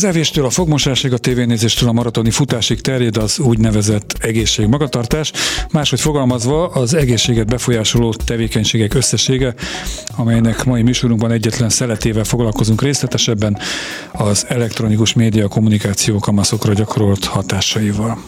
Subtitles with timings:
[0.00, 5.32] Az evéstől a fogmosásig, a tévénézéstől a maratoni futásig terjed az úgynevezett egészségmagatartás.
[5.72, 9.54] Máshogy fogalmazva az egészséget befolyásoló tevékenységek összessége,
[10.16, 13.58] amelynek mai műsorunkban egyetlen szeletével foglalkozunk részletesebben,
[14.12, 18.22] az elektronikus média kommunikáció kamaszokra gyakorolt hatásaival.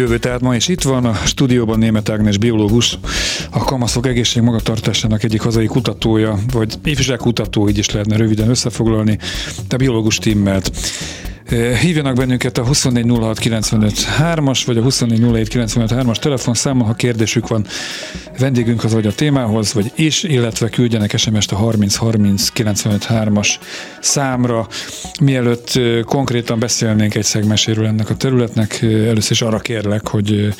[0.00, 2.98] Jövő tehát ma is itt van, a stúdióban német Ágnes biológus,
[3.50, 9.18] a kamaszok egészség magatartásának egyik hazai kutatója, vagy ifjúságkutató, így is lehetne röviden összefoglalni,
[9.68, 10.70] de biológus timmelt.
[11.80, 17.66] Hívjanak bennünket a 2406953-as vagy a 2407953-as telefonszámon, ha kérdésük van
[18.38, 23.48] vendégünkhöz vagy a témához, vagy is, illetve küldjenek SMS-t a 3030953-as
[24.00, 24.66] számra.
[25.20, 30.54] Mielőtt konkrétan beszélnénk egy szegmeséről ennek a területnek, először is arra kérlek, hogy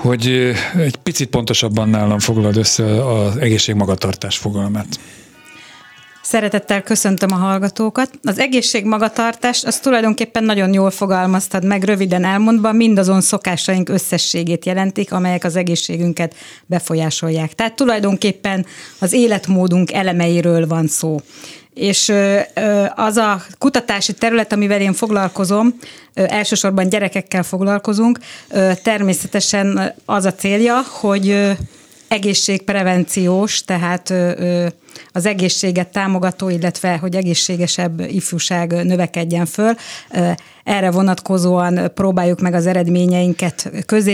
[0.00, 5.00] hogy egy picit pontosabban nálam foglald össze az egészségmagatartás fogalmát.
[6.22, 8.10] Szeretettel köszöntöm a hallgatókat.
[8.22, 15.12] Az egészség magatartás, az tulajdonképpen nagyon jól fogalmaztad meg, röviden elmondva, mindazon szokásaink összességét jelentik,
[15.12, 16.34] amelyek az egészségünket
[16.66, 17.54] befolyásolják.
[17.54, 18.66] Tehát tulajdonképpen
[18.98, 21.20] az életmódunk elemeiről van szó
[21.74, 22.12] és
[22.94, 25.74] az a kutatási terület, amivel én foglalkozom,
[26.14, 28.18] elsősorban gyerekekkel foglalkozunk,
[28.82, 31.56] természetesen az a célja, hogy
[32.08, 34.14] egészségprevenciós, tehát
[35.12, 39.74] az egészséget támogató, illetve hogy egészségesebb ifjúság növekedjen föl.
[40.64, 43.70] Erre vonatkozóan próbáljuk meg az eredményeinket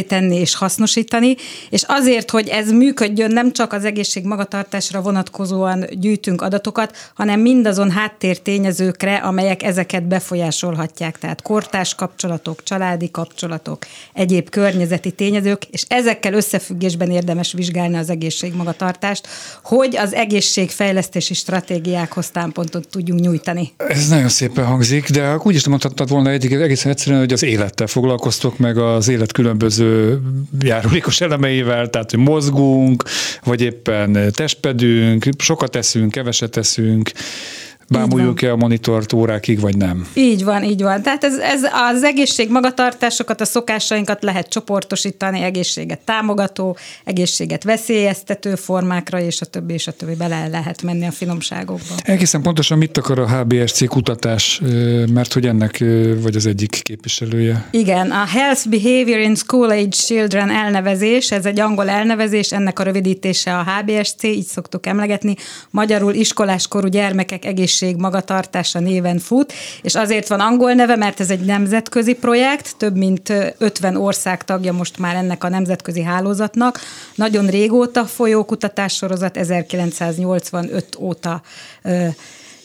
[0.09, 1.37] tenni és hasznosítani,
[1.71, 7.91] és azért, hogy ez működjön, nem csak az egészség magatartásra vonatkozóan gyűjtünk adatokat, hanem mindazon
[7.91, 17.11] háttértényezőkre, amelyek ezeket befolyásolhatják, tehát kortás kapcsolatok, családi kapcsolatok, egyéb környezeti tényezők, és ezekkel összefüggésben
[17.11, 19.29] érdemes vizsgálni az egészség magatartást,
[19.63, 20.15] hogy az
[20.67, 23.73] egészségfejlesztési stratégiákhoz támpontot tudjunk nyújtani.
[23.77, 27.87] Ez nagyon szépen hangzik, de úgy is mondhattad volna eddig egészen egyszerűen, hogy az élettel
[27.87, 30.21] foglalkoztok, meg az élet különböző
[30.61, 33.03] járulékos elemeivel, tehát hogy mozgunk,
[33.45, 37.11] vagy éppen testpedünk, sokat teszünk, keveset teszünk,
[37.89, 40.07] bámuljuk-e a monitort órákig, vagy nem.
[40.15, 41.03] Így van, így van.
[41.03, 41.63] Tehát ez, ez
[41.93, 49.73] az egészség magatartásokat, a szokásainkat lehet csoportosítani, egészséget támogató, egészséget veszélyeztető formákra, és a többi,
[49.73, 51.95] és a többi bele lehet menni a finomságokba.
[52.03, 54.61] Egészen pontosan mit akar a HBSC kutatás,
[55.13, 55.85] mert hogy ennek
[56.23, 57.69] vagy az egyik képviselője?
[57.71, 62.83] Igen, a Health Behavior in School Age Children elnevezés, ez egy angol elnevezés, ennek a
[62.83, 65.35] rövidítése a HBSC, így szoktuk emlegetni,
[65.71, 69.53] magyarul iskoláskorú gyermekek egészség egészség magatartása néven fut,
[69.83, 74.73] és azért van angol neve, mert ez egy nemzetközi projekt, több mint 50 ország tagja
[74.73, 76.81] most már ennek a nemzetközi hálózatnak.
[77.15, 81.43] Nagyon régóta folyó kutatássorozat, 1985 óta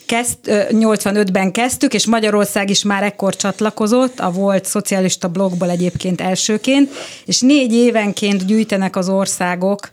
[0.06, 0.38] kezd,
[0.70, 6.92] 85-ben kezdtük, és Magyarország is már ekkor csatlakozott, a volt szocialista blogból egyébként elsőként,
[7.26, 9.90] és négy évenként gyűjtenek az országok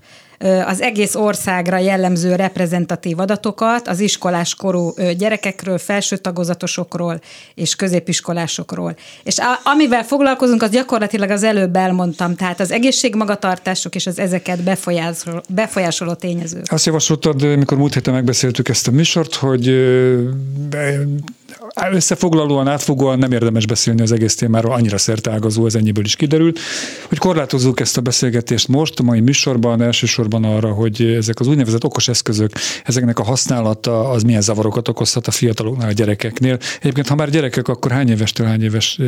[0.67, 7.21] az egész országra jellemző reprezentatív adatokat az iskolás korú gyerekekről, felső tagozatosokról
[7.55, 8.97] és középiskolásokról.
[9.23, 15.43] És amivel foglalkozunk, az gyakorlatilag az előbb elmondtam, tehát az egészségmagatartások és az ezeket befolyásoló,
[15.49, 16.73] befolyásoló tényezők.
[16.73, 19.67] Azt javasoltad, mikor múlt héten megbeszéltük ezt a műsort, hogy
[21.93, 26.59] összefoglalóan, átfogóan nem érdemes beszélni az egész témáról, annyira szertágazó, ez ennyiből is kiderült,
[27.09, 31.85] hogy korlátozzuk ezt a beszélgetést most, a mai műsorban elsősorban arra, hogy ezek az úgynevezett
[31.85, 32.51] okos eszközök,
[32.85, 36.59] ezeknek a használata az milyen zavarokat okozhat a fiataloknál, a gyerekeknél.
[36.81, 39.01] Egyébként, ha már gyerekek, akkor hány évestől hány éves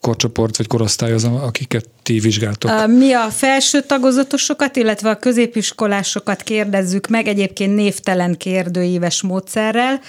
[0.00, 2.86] korcsoport vagy korosztály az, akiket ti vizsgáltok?
[2.86, 10.00] Mi a felső tagozatosokat, illetve a középiskolásokat kérdezzük meg, egyébként névtelen kérdőíves módszerrel.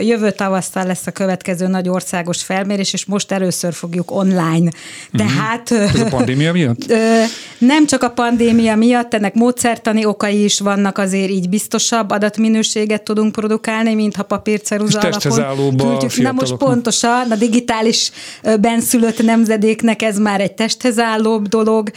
[0.00, 4.70] Jövő tavasztal lesz a következő nagy országos felmérés, és most először fogjuk online.
[5.16, 5.70] Tehát...
[5.70, 6.92] Ez a pandémia miatt?
[7.58, 13.32] Nem csak a pandémia miatt, ennek módszertani okai is vannak, azért így biztosabb adatminőséget tudunk
[13.32, 15.96] produkálni, mint ha papírceruza alapon.
[16.16, 18.10] Na most pontosan, a digitális
[18.60, 21.90] benszülött nemzedéknek ez már egy testhez állóbb dolog,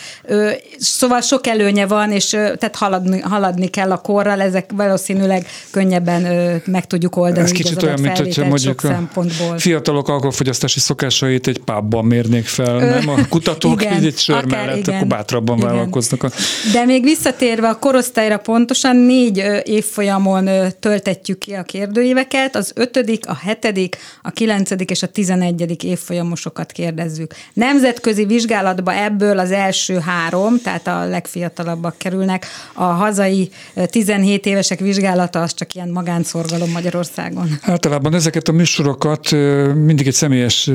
[0.77, 6.21] szóval sok előnye van, és tehát haladni, haladni kell a korral, ezek valószínűleg könnyebben
[6.65, 7.39] meg tudjuk oldani.
[7.39, 8.99] Ez kicsit olyan, mint hogyha mondjuk a
[9.39, 9.59] szempontból.
[9.59, 13.09] Fiatalok alkoholfogyasztási szokásait egy pubban mérnék fel, Ö, nem?
[13.09, 15.69] A kutatók igen, így egy sör mellett, igen, akkor bátrabban igen.
[15.69, 16.23] vállalkoznak.
[16.23, 16.29] A...
[16.73, 20.49] De még visszatérve a korosztályra pontosan négy évfolyamon
[20.79, 27.33] töltetjük ki a kérdőíveket, az ötödik, a hetedik, a kilencedik és a tizenegyedik évfolyamosokat kérdezzük.
[27.53, 33.49] Nemzetközi vizsgálatba ebből az első három, tehát a legfiatalabbak kerülnek, a hazai
[33.85, 37.59] 17 évesek vizsgálata az csak ilyen magánszorgalom Magyarországon.
[37.61, 40.65] Általában ezeket a műsorok műsorokat mindig egy személyes,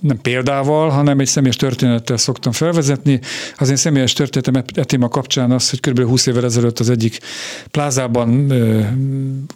[0.00, 3.20] nem példával, hanem egy személyes történettel szoktam felvezetni.
[3.56, 6.00] Az én személyes történetem e, e téma kapcsán az, hogy kb.
[6.00, 7.18] 20 évvel ezelőtt az egyik
[7.70, 8.52] plázában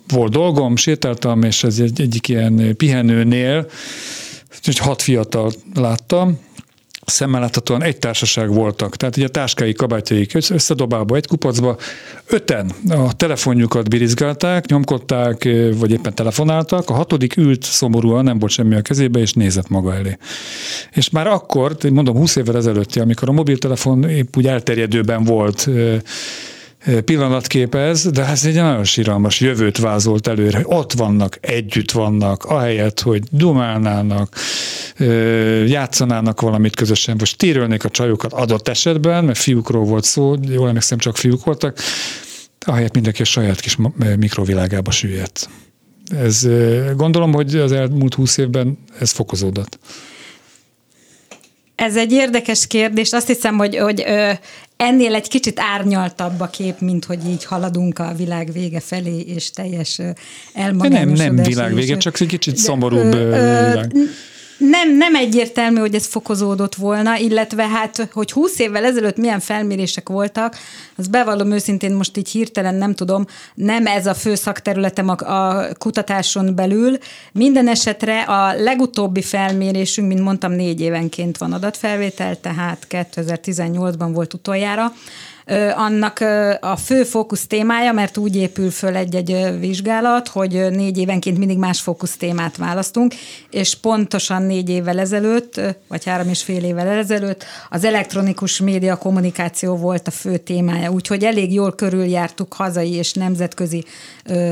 [0.08, 3.66] volt dolgom, sétáltam, és ez egy, egyik ilyen pihenőnél,
[4.64, 6.38] hogy hat fiatal láttam,
[7.08, 11.76] szemmel láthatóan egy társaság voltak, tehát ugye a táskái, kabátjaik összedobálva egy kupacba,
[12.26, 18.74] öten a telefonjukat birizgálták, nyomkodták, vagy éppen telefonáltak, a hatodik ült szomorúan, nem volt semmi
[18.74, 20.18] a kezébe, és nézett maga elé.
[20.92, 25.68] És már akkor, mondom 20 évvel ezelőtti, amikor a mobiltelefon épp úgy elterjedőben volt,
[27.04, 33.22] pillanatképez, de ez egy nagyon síralmas jövőt vázolt előre, ott vannak, együtt vannak, ahelyett, hogy
[33.30, 34.36] dumálnának,
[35.66, 40.98] játszanának valamit közösen, vagy stírölnék a csajokat adott esetben, mert fiúkról volt szó, jól emlékszem,
[40.98, 41.78] csak fiúk voltak,
[42.66, 43.76] ahelyett mindenki a saját kis
[44.18, 45.48] mikrovilágába süllyedt.
[46.08, 46.48] Ez,
[46.96, 49.78] gondolom, hogy az elmúlt húsz évben ez fokozódott.
[51.78, 53.12] Ez egy érdekes kérdés.
[53.12, 54.04] Azt hiszem, hogy, hogy
[54.76, 59.50] ennél egy kicsit árnyaltabb a kép, mint hogy így haladunk a világ vége felé, és
[59.50, 60.00] teljes
[60.54, 61.26] elmagányosodás.
[61.26, 63.92] Nem, nem világ vége, csak egy kicsit szomorúbb ö, ö, világ
[64.58, 70.08] nem, nem egyértelmű, hogy ez fokozódott volna, illetve hát, hogy 20 évvel ezelőtt milyen felmérések
[70.08, 70.56] voltak,
[70.96, 73.24] az bevallom őszintén most így hirtelen nem tudom,
[73.54, 76.98] nem ez a fő szakterületem a, a kutatáson belül.
[77.32, 84.92] Minden esetre a legutóbbi felmérésünk, mint mondtam, négy évenként van adatfelvétel, tehát 2018-ban volt utoljára,
[85.74, 86.20] annak
[86.60, 91.80] a fő fókusz témája, mert úgy épül föl egy-egy vizsgálat, hogy négy évenként mindig más
[91.80, 93.14] fókusz témát választunk,
[93.50, 99.76] és pontosan négy évvel ezelőtt, vagy három és fél évvel ezelőtt az elektronikus média kommunikáció
[99.76, 103.84] volt a fő témája, úgyhogy elég jól körüljártuk hazai és nemzetközi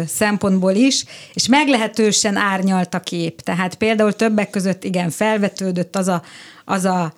[0.06, 3.40] szempontból is, és meglehetősen árnyalt a kép.
[3.40, 6.22] Tehát például többek között igen, felvetődött az a,
[6.64, 7.12] az a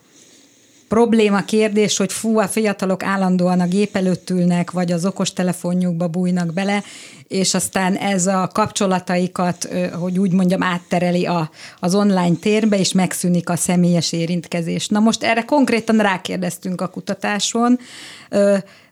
[0.88, 6.52] probléma kérdés, hogy fú, a fiatalok állandóan a gép előtt ülnek, vagy az okostelefonjukba bújnak
[6.52, 6.82] bele,
[7.28, 9.68] és aztán ez a kapcsolataikat,
[10.00, 14.88] hogy úgy mondjam, áttereli a, az online térbe, és megszűnik a személyes érintkezés.
[14.88, 17.78] Na most erre konkrétan rákérdeztünk a kutatáson,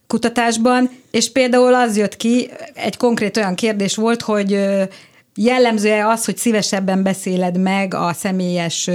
[0.06, 4.58] kutatásban, és például az jött ki, egy konkrét olyan kérdés volt, hogy
[5.34, 8.90] jellemző-e az, hogy szívesebben beszéled meg a személyes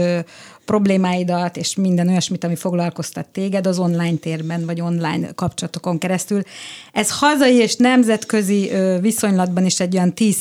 [0.65, 6.41] problémáidat, és minden olyasmit, ami foglalkoztat téged az online térben, vagy online kapcsolatokon keresztül.
[6.91, 10.37] Ez hazai és nemzetközi viszonylatban is egy olyan 10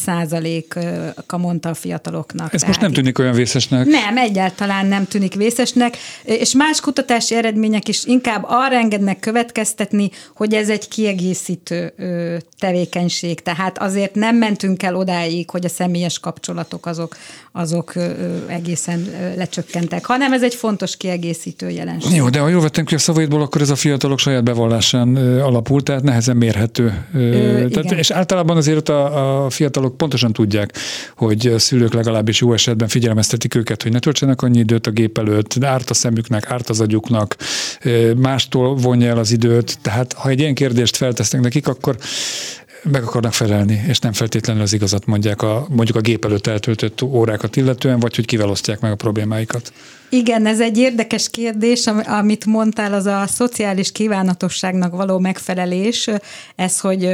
[1.26, 2.54] a mondta a fiataloknak.
[2.54, 3.86] Ez most nem tűnik olyan vészesnek?
[3.86, 10.54] Nem, egyáltalán nem tűnik vészesnek, és más kutatási eredmények is inkább arra engednek következtetni, hogy
[10.54, 11.94] ez egy kiegészítő
[12.58, 17.16] tevékenység, tehát azért nem mentünk el odáig, hogy a személyes kapcsolatok azok,
[17.52, 17.92] azok
[18.46, 22.16] egészen lecsökkentek, hanem ez egy fontos kiegészítő jelenség.
[22.16, 25.82] Jó, de ha jól vettem ki a szavaidból, akkor ez a fiatalok saját bevallásán alapul,
[25.82, 27.06] tehát nehezen mérhető.
[27.14, 30.76] Ö, tehát, és általában azért a, a fiatalok pontosan tudják,
[31.16, 35.18] hogy a szülők legalábbis jó esetben figyelmeztetik őket, hogy ne töltsenek annyi időt a gép
[35.18, 37.36] előtt, árt a szemüknek, árt az agyuknak,
[38.16, 39.78] mástól vonja el az időt.
[39.82, 41.96] Tehát ha egy ilyen kérdést feltesznek nekik, akkor
[42.82, 47.02] meg akarnak felelni, és nem feltétlenül az igazat mondják a, mondjuk a gép előtt eltöltött
[47.02, 49.72] órákat illetően, vagy hogy kivel osztják meg a problémáikat.
[50.12, 56.10] Igen, ez egy érdekes kérdés, amit mondtál, az a szociális kívánatosságnak való megfelelés.
[56.56, 57.04] Ez, hogy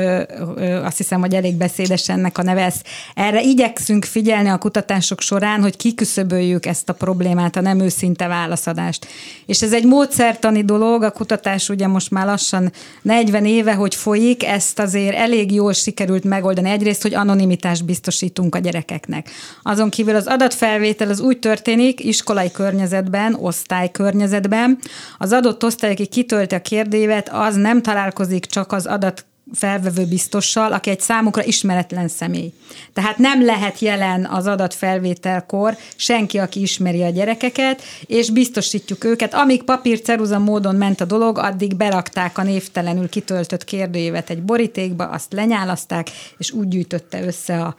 [0.85, 2.73] azt hiszem, hogy elég beszédes ennek a neve.
[3.15, 9.07] Erre igyekszünk figyelni a kutatások során, hogy kiküszöböljük ezt a problémát, a nem őszinte válaszadást.
[9.47, 12.73] És ez egy módszertani dolog, a kutatás ugye most már lassan
[13.03, 16.71] 40 éve, hogy folyik, ezt azért elég jól sikerült megoldani.
[16.71, 19.31] Egyrészt, hogy anonimitást biztosítunk a gyerekeknek.
[19.63, 24.79] Azon kívül az adatfelvétel az úgy történik, iskolai környezetben, környezetben, osztálykörnyezetben.
[25.19, 29.25] Az adott osztály, aki kitölti a kérdévet, az nem találkozik csak az adat
[29.55, 32.53] felvevő biztossal, aki egy számukra ismeretlen személy.
[32.93, 39.35] Tehát nem lehet jelen az adatfelvételkor senki, aki ismeri a gyerekeket, és biztosítjuk őket.
[39.35, 45.33] Amíg papír-ceruza módon ment a dolog, addig berakták a névtelenül kitöltött kérdőjévet egy borítékba, azt
[45.33, 47.77] lenyálaszták, és úgy gyűjtötte össze a,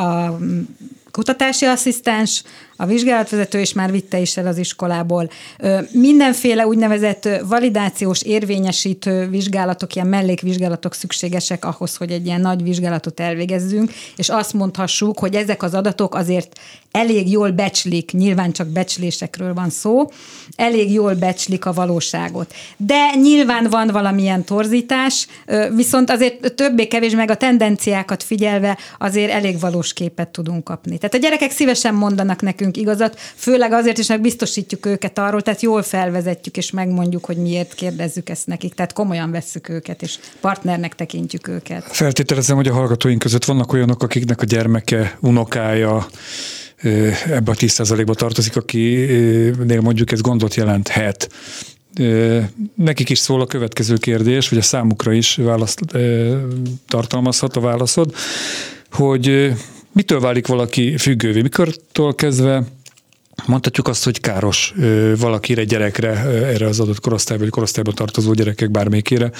[0.00, 0.38] a
[1.10, 2.42] kutatási asszisztens,
[2.80, 5.30] a vizsgálatvezető is már vitte is el az iskolából.
[5.92, 13.92] Mindenféle úgynevezett validációs érvényesítő vizsgálatok, ilyen mellékvizsgálatok szükségesek ahhoz, hogy egy ilyen nagy vizsgálatot elvégezzünk,
[14.16, 16.58] és azt mondhassuk, hogy ezek az adatok azért
[16.90, 20.10] elég jól becslik, nyilván csak becslésekről van szó,
[20.56, 22.54] elég jól becslik a valóságot.
[22.76, 25.26] De nyilván van valamilyen torzítás,
[25.74, 30.98] viszont azért többé-kevés meg a tendenciákat figyelve azért elég valós képet tudunk kapni.
[30.98, 35.62] Tehát a gyerekek szívesen mondanak nekünk igazat, főleg azért is, meg biztosítjuk őket arról, tehát
[35.62, 40.94] jól felvezetjük és megmondjuk, hogy miért kérdezzük ezt nekik, tehát komolyan vesszük őket, és partnernek
[40.94, 41.84] tekintjük őket.
[41.84, 46.06] Feltételezem, hogy a hallgatóink között vannak olyanok, akiknek a gyermeke, unokája,
[47.30, 51.28] ebbe a 10%-ba tartozik, akinél mondjuk ez gondot jelenthet.
[52.74, 55.80] Nekik is szól a következő kérdés, vagy a számukra is választ,
[56.88, 58.14] tartalmazhat a válaszod,
[58.90, 59.52] hogy
[59.92, 61.42] mitől válik valaki függővé?
[61.42, 62.62] Mikortól kezdve
[63.46, 64.74] mondhatjuk azt, hogy káros
[65.18, 69.30] valakire, gyerekre, erre az adott korosztályba, vagy korosztályba tartozó gyerekek bármelyikére,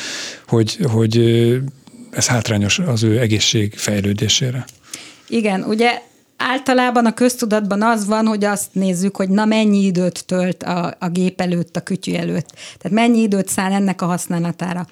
[0.46, 1.16] hogy, hogy
[2.10, 4.64] ez hátrányos az ő egészség fejlődésére.
[5.28, 6.02] Igen, ugye
[6.36, 11.08] általában a köztudatban az van, hogy azt nézzük, hogy na mennyi időt tölt a, a
[11.08, 12.48] gép előtt, a kütyű előtt.
[12.78, 14.86] Tehát mennyi időt szán ennek a használatára.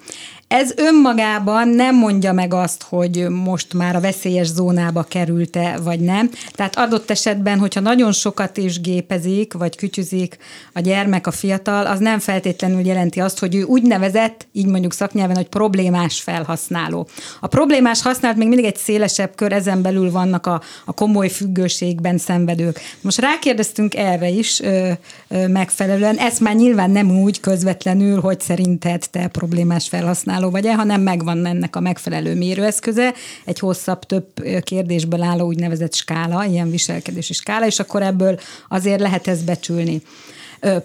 [0.49, 6.29] Ez önmagában nem mondja meg azt, hogy most már a veszélyes zónába került-e, vagy nem.
[6.51, 10.37] Tehát adott esetben, hogyha nagyon sokat is gépezik, vagy kütyüzik
[10.73, 15.35] a gyermek, a fiatal, az nem feltétlenül jelenti azt, hogy ő úgynevezett, így mondjuk szaknyelven,
[15.35, 17.07] hogy problémás felhasználó.
[17.39, 22.17] A problémás használat még mindig egy szélesebb kör, ezen belül vannak a, a komoly függőségben
[22.17, 22.79] szenvedők.
[23.01, 24.91] Most rákérdeztünk erre is ö,
[25.27, 30.75] ö, megfelelően, ezt már nyilván nem úgy közvetlenül, hogy szerinted te problémás felhasználó használó vagy-e,
[30.75, 33.13] hanem megvan ennek a megfelelő mérőeszköze,
[33.45, 34.25] egy hosszabb, több
[34.63, 40.01] kérdésből álló úgynevezett skála, ilyen viselkedési skála, és akkor ebből azért lehet ezt becsülni.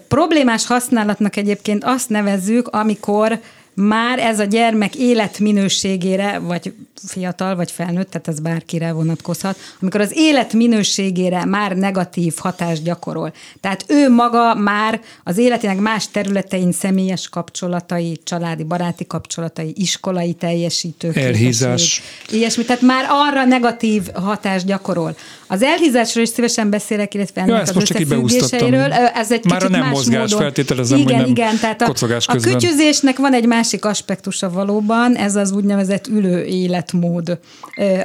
[0.07, 3.39] Problémás használatnak egyébként azt nevezzük, amikor
[3.75, 6.73] már ez a gyermek életminőségére, vagy
[7.07, 13.33] fiatal, vagy felnőtt, tehát ez bárkire vonatkozhat, amikor az életminőségére már negatív hatást gyakorol.
[13.61, 21.11] Tehát ő maga már az életének más területein személyes kapcsolatai, családi, baráti kapcsolatai, iskolai teljesítő.
[21.15, 22.01] Elhízás.
[22.29, 25.15] Ilyesmi, tehát már arra negatív hatást gyakorol.
[25.55, 28.91] Az elhízásról is szívesen beszélek, illetve ennek ja, az összefüggéseiről.
[28.91, 30.39] Ez egy Már kicsit nem más mozgás, módon.
[30.39, 31.93] feltételezem, igen, hogy nem igen, tehát a,
[32.25, 37.39] a kütyüzésnek van egy másik aspektusa valóban, ez az úgynevezett ülő életmód,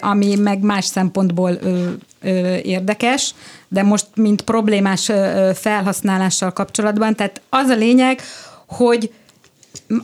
[0.00, 1.58] ami meg más szempontból
[2.62, 3.34] érdekes,
[3.68, 5.10] de most mint problémás
[5.54, 8.20] felhasználással kapcsolatban, tehát az a lényeg,
[8.66, 9.10] hogy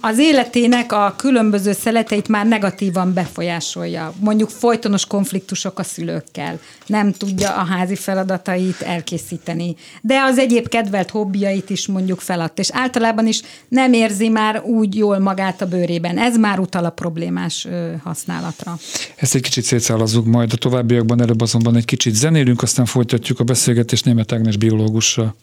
[0.01, 4.13] az életének a különböző szeleteit már negatívan befolyásolja.
[4.21, 6.61] Mondjuk folytonos konfliktusok a szülőkkel.
[6.87, 9.77] Nem tudja a házi feladatait elkészíteni.
[10.03, 12.59] De az egyéb kedvelt hobbijait is mondjuk feladt.
[12.59, 16.19] És általában is nem érzi már úgy jól magát a bőrében.
[16.19, 17.67] Ez már utal a problémás
[18.03, 18.79] használatra.
[19.17, 23.45] Ezt egy kicsit szétszállazzuk majd a továbbiakban, előbb azonban egy kicsit zenélünk, aztán folytatjuk a
[23.45, 25.35] beszélgetést német Ágnes biológussal.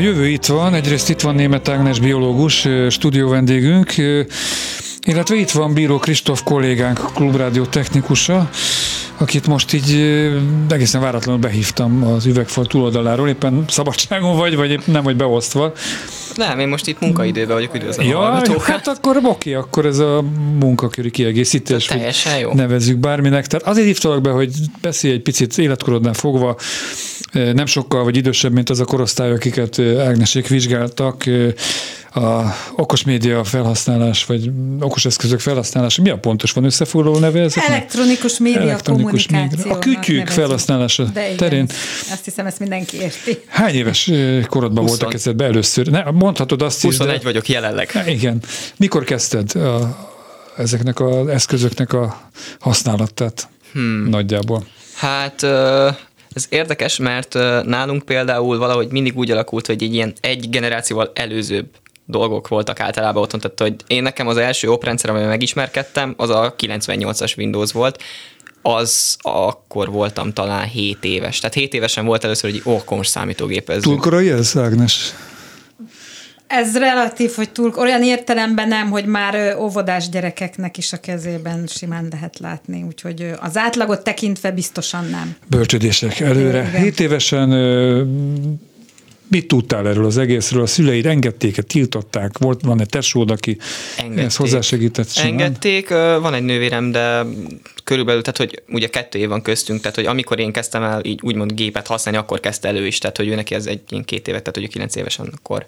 [0.00, 3.94] Jövő itt van, egyrészt itt van német Ágnes biológus, stúdió vendégünk,
[5.02, 8.50] illetve itt van Bíró Kristóf kollégánk, klubrádió technikusa,
[9.16, 10.20] akit most így
[10.68, 15.72] egészen váratlanul behívtam az üvegfal túloldaláról, éppen szabadságon vagy, vagy épp nem vagy beosztva.
[16.48, 20.24] Nem, én most itt munkaidőben vagyok, üdvözlöm ja, a hát akkor oké, akkor ez a
[20.58, 21.84] munkaköri kiegészítés.
[21.84, 22.52] Teljesen jó.
[22.54, 23.46] Nevezzük bárminek.
[23.46, 26.56] Tehát azért hívtalak be, hogy beszélj egy picit életkorodnál fogva,
[27.32, 31.24] nem sokkal vagy idősebb, mint az a korosztály, akiket Ágnesék vizsgáltak,
[32.14, 37.76] a okos média felhasználás, vagy okos eszközök felhasználása, mi a pontos van összefoglaló neve ezeknek?
[37.76, 39.74] Elektronikus média Elektronikus média.
[39.74, 41.68] A kütyük felhasználása De igen, terén.
[42.10, 43.38] Azt hiszem, ezt mindenki érti.
[43.46, 44.10] Hány éves
[44.48, 44.88] korodban 20.
[44.88, 45.86] voltak kezedbe először?
[45.86, 47.24] Ne, mondhatod azt 21 is, de...
[47.24, 48.02] vagyok jelenleg.
[48.06, 48.42] Igen.
[48.76, 50.08] Mikor kezdted a,
[50.56, 54.08] ezeknek az eszközöknek a használatát hmm.
[54.08, 54.66] nagyjából?
[54.94, 55.42] Hát
[56.32, 61.66] ez érdekes, mert nálunk például valahogy mindig úgy alakult, hogy egy ilyen egy generációval előzőbb
[62.10, 66.54] dolgok voltak általában otthon, tehát hogy én nekem az első oprendszer, amivel megismerkedtem, az a
[66.58, 68.02] 98-as Windows volt,
[68.62, 71.38] az akkor voltam talán 7 éves.
[71.38, 73.70] Tehát 7 évesen volt először egy okos számítógép.
[73.70, 75.14] Ez Túl korai ez, Ágnes?
[76.46, 82.08] Ez relatív, hogy túl, olyan értelemben nem, hogy már óvodás gyerekeknek is a kezében simán
[82.10, 85.36] lehet látni, úgyhogy az átlagot tekintve biztosan nem.
[85.46, 86.68] Bölcsödések előre.
[86.68, 86.82] Igen.
[86.82, 87.50] 7 évesen
[89.30, 90.62] Mit tudtál erről az egészről?
[90.62, 92.38] A szüleid engedték tiltották?
[92.38, 93.58] Volt, van egy tesód, aki
[93.96, 94.24] engedték.
[94.24, 95.10] ezt hozzásegített?
[95.10, 95.30] Simán?
[95.30, 95.88] Engedték,
[96.20, 97.22] van egy nővérem, de
[97.84, 101.20] körülbelül, tehát hogy ugye kettő év van köztünk, tehát hogy amikor én kezdtem el így
[101.22, 104.28] úgymond gépet használni, akkor kezdte elő is, tehát hogy ő neki ez egy ilyen két
[104.28, 105.64] évet, tehát hogy kilenc évesen akkor.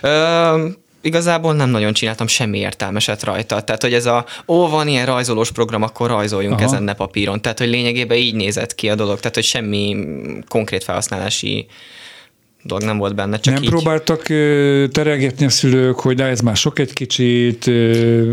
[0.00, 0.68] Ö,
[1.00, 3.60] igazából nem nagyon csináltam semmi értelmeset rajta.
[3.60, 6.64] Tehát, hogy ez a, ó, van ilyen rajzolós program, akkor rajzoljunk Aha.
[6.64, 7.42] ezen ne papíron.
[7.42, 9.16] Tehát, hogy lényegében így nézett ki a dolog.
[9.18, 9.96] Tehát, hogy semmi
[10.48, 11.66] konkrét felhasználási
[12.62, 13.38] dolog nem volt benne.
[13.38, 13.68] Csak nem így.
[13.68, 14.22] próbáltak
[14.92, 17.68] terelgetni a szülők, hogy de ez már sok egy kicsit,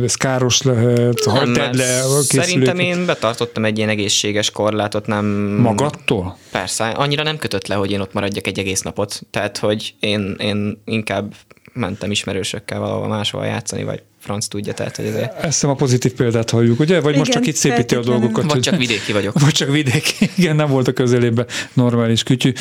[0.03, 5.25] ez káros lehet, nem, le a Szerintem én betartottam egy ilyen egészséges korlátot, nem...
[5.61, 6.37] Magadtól?
[6.51, 9.21] Persze, annyira nem kötött le, hogy én ott maradjak egy egész napot.
[9.31, 11.33] Tehát, hogy én, én inkább
[11.77, 15.43] mentem ismerősökkel valahol máshol játszani, vagy franc tudja, tehát hogy ezért...
[15.43, 16.95] Ezt a pozitív példát halljuk, ugye?
[16.95, 18.43] Vagy Igen, most csak itt szépíti a dolgokat?
[18.43, 18.61] Vagy hogy...
[18.61, 19.39] csak vidéki vagyok.
[19.39, 20.29] Vagy csak vidéki.
[20.37, 22.51] Igen, nem volt a közelében normális kütyű.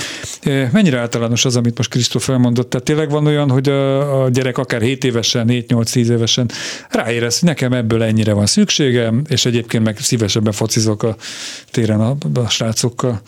[0.73, 2.71] Mennyire általános az, amit most Krisztóf elmondott?
[2.71, 6.51] Tehát tényleg van olyan, hogy a, a gyerek akár 7 évesen, 7-8-10 évesen
[6.91, 11.17] ráérez, hogy nekem ebből ennyire van szükségem, és egyébként meg szívesebben focizok a
[11.71, 13.21] téren a, a srácokkal.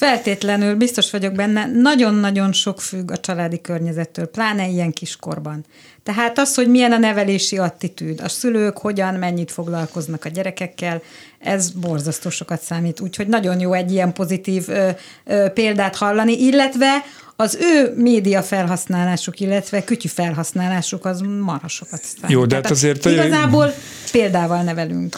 [0.00, 5.64] Feltétlenül biztos vagyok benne, nagyon-nagyon sok függ a családi környezettől, pláne ilyen kiskorban.
[6.02, 11.02] Tehát az, hogy milyen a nevelési attitűd, a szülők hogyan, mennyit foglalkoznak a gyerekekkel,
[11.38, 13.00] ez borzasztó sokat számít.
[13.00, 14.88] Úgyhogy nagyon jó egy ilyen pozitív ö,
[15.24, 17.04] ö, példát hallani, illetve
[17.40, 22.36] az ő média felhasználásuk, illetve kütyű felhasználásuk az marha sokat számít.
[22.36, 23.04] Jó, de hát azért...
[23.04, 23.74] Igazából
[24.12, 25.16] példával nevelünk.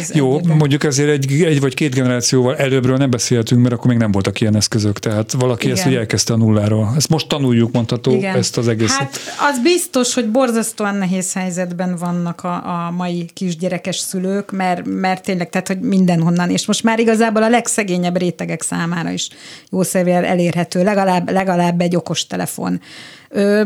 [0.00, 0.56] Ez Jó, egyébben.
[0.56, 4.40] mondjuk azért egy, egy vagy két generációval előbbről nem beszéltünk, mert akkor még nem voltak
[4.40, 5.76] ilyen eszközök, tehát valaki Igen.
[5.76, 6.92] ezt ugye elkezdte a nulláról.
[6.96, 8.36] Ezt most tanuljuk, mondható, Igen.
[8.36, 8.98] ezt az egészet.
[8.98, 9.20] Hát
[9.50, 15.50] az biztos, hogy borzasztóan nehéz helyzetben vannak a, a mai kisgyerekes szülők, mert, mert tényleg,
[15.50, 19.28] tehát hogy mindenhonnan, és most már igazából a legszegényebb rétegek számára is
[19.70, 22.80] jó elérhető, legalább, legalább egy okostelefon.
[23.28, 23.62] Ö,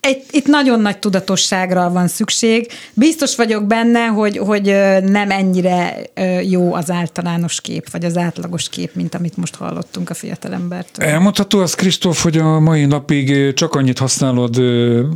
[0.00, 2.68] egy, itt nagyon nagy tudatosságra van szükség.
[2.94, 4.64] Biztos vagyok benne, hogy, hogy
[5.02, 5.96] nem ennyire
[6.42, 11.06] jó az általános kép, vagy az átlagos kép, mint amit most hallottunk a fiatalembertől.
[11.06, 14.54] Elmondható az, Kristóf, hogy a mai napig csak annyit használod,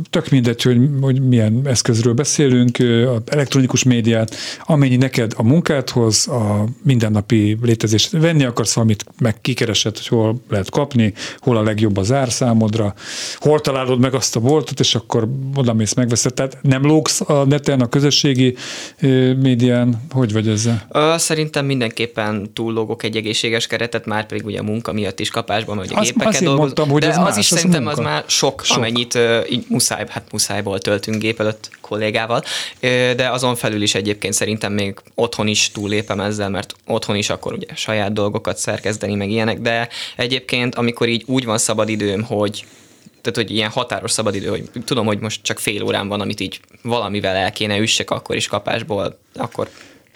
[0.09, 2.77] tök mindegy, hogy, hogy milyen eszközről beszélünk,
[3.15, 9.97] az elektronikus médiát, amennyi neked a munkádhoz, a mindennapi létezést venni akarsz valamit, meg kikeresed,
[9.97, 12.93] hogy hol lehet kapni, hol a legjobb az ár számodra,
[13.35, 16.33] hol találod meg azt a boltot, adatot, és akkor oda mész megveszed.
[16.33, 18.55] Tehát nem lógsz a neten, a közösségi
[19.39, 20.05] médián?
[20.11, 20.87] Hogy vagy ezzel?
[21.17, 25.91] Szerintem mindenképpen túllógok egy egészséges keretet, már pedig ugye a munka miatt is kapásban, hogy
[25.93, 26.55] a gépeket dolgozom.
[26.55, 27.99] Mondtam, hogy de az, az más, is az szerintem munka.
[27.99, 28.77] az már sok, sok.
[28.77, 32.43] amennyit így muszáj, hát muszájból töltünk gép előtt kollégával,
[33.15, 37.53] de azon felül is egyébként szerintem még otthon is túlépem ezzel, mert otthon is akkor
[37.53, 42.65] ugye saját dolgokat szerkezdeni, meg ilyenek, de egyébként amikor így úgy van szabad időm, hogy
[43.25, 46.59] tehát hogy ilyen határos szabadidő, hogy tudom, hogy most csak fél órán van, amit így
[46.81, 49.69] valamivel el kéne üssek, akkor is kapásból, akkor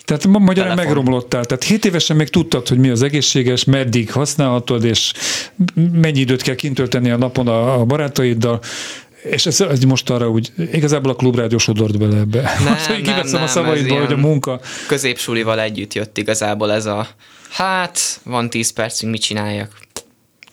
[0.05, 1.45] tehát magyarán megromlottál.
[1.45, 5.13] Tehát 7 évesen még tudtad, hogy mi az egészséges, meddig használhatod, és
[5.91, 8.59] mennyi időt kell kintölteni a napon a, a barátaiddal.
[9.23, 12.41] És ez, ez most arra úgy, igazából a klubrádió sodort bele ebbe.
[12.63, 14.59] Nem, Azt, hogy kiveszem nem, a szavaidból, hogy a munka.
[14.87, 17.07] Középsulival együtt jött igazából ez a,
[17.49, 19.71] hát van 10 percünk, mit csináljak?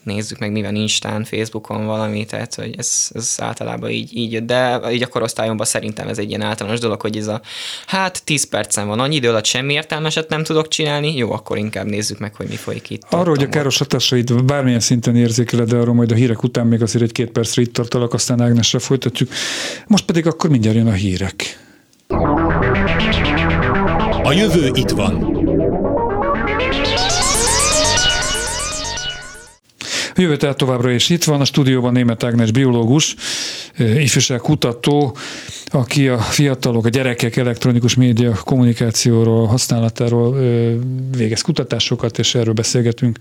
[0.07, 4.47] Nézzük meg, mi van Instán, Facebookon valami, tehát hogy ez, ez általában így, így jött,
[4.47, 7.41] de így a korosztályomban szerintem ez egy ilyen általános dolog, hogy ez a
[7.87, 11.87] hát 10 percen van, annyi idő alatt semmi értelmeset nem tudok csinálni, jó, akkor inkább
[11.87, 13.03] nézzük meg, hogy mi folyik itt.
[13.11, 16.83] Arról, hogy a káros hatásait bármilyen szinten érzékeled, de arról majd a hírek után még
[16.83, 19.31] azért egy két percre itt tartalak, aztán Ágnesre folytatjuk.
[19.87, 21.65] Most pedig akkor mindjárt jön a hírek.
[24.23, 25.36] A jövő itt van.
[30.17, 33.15] Jövő tehát továbbra is itt van, a stúdióban német Ágnes biológus,
[33.79, 35.17] ifjúság kutató,
[35.67, 40.39] aki a fiatalok, a gyerekek elektronikus média kommunikációról, használatáról
[41.17, 43.19] végez kutatásokat, és erről beszélgetünk